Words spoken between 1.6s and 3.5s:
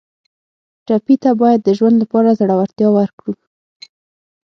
د ژوند لپاره زړورتیا ورکړو.